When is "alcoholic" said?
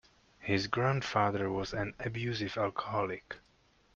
2.57-3.35